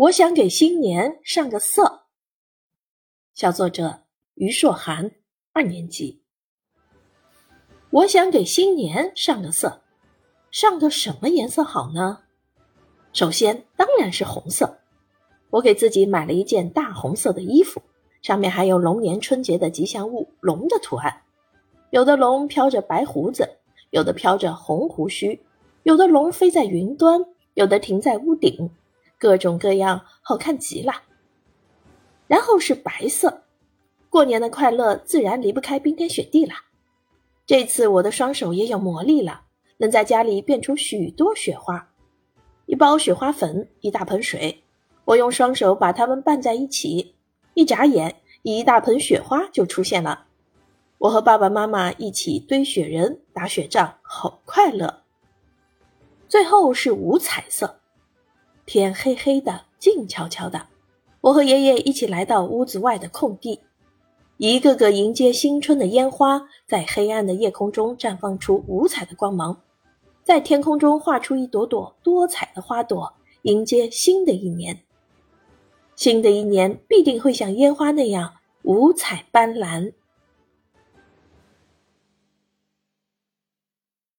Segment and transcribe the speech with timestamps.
[0.00, 2.04] 我想给新年上个色。
[3.34, 5.10] 小作者于硕涵，
[5.52, 6.22] 二年级。
[7.90, 9.82] 我想给新年上个色，
[10.50, 12.20] 上个什么颜色好呢？
[13.12, 14.78] 首先当然是红色。
[15.50, 17.82] 我给自己买了一件大红色的衣服，
[18.22, 21.24] 上面还有龙年春节的吉祥物龙的图案。
[21.90, 23.46] 有的龙飘着白胡子，
[23.90, 25.44] 有的飘着红胡须，
[25.82, 27.22] 有的龙飞在云端，
[27.52, 28.70] 有的停在屋顶。
[29.20, 30.94] 各种各样，好看极了。
[32.26, 33.42] 然后是白色，
[34.08, 36.54] 过年的快乐自然离不开冰天雪地了。
[37.44, 39.42] 这次我的双手也有魔力了，
[39.76, 41.90] 能在家里变出许多雪花。
[42.64, 44.62] 一包雪花粉，一大盆水，
[45.04, 47.14] 我用双手把它们拌在一起，
[47.52, 50.28] 一眨眼，一大盆雪花就出现了。
[50.96, 55.02] 我和爸爸妈妈一起堆雪人、打雪仗，好快乐。
[56.26, 57.79] 最后是五彩色。
[58.72, 60.68] 天黑黑的，静悄悄的。
[61.22, 63.58] 我和爷爷一起来到屋子外的空地，
[64.36, 69.60] 一个个迎接新春的烟花在黑暗的夜空中绽放出五彩的光芒，
[70.22, 73.12] 在天空中画出一朵朵多彩的花朵，
[73.42, 74.78] 迎接新的一年。
[75.96, 79.92] 新的一年必定会像烟花那样五彩斑斓。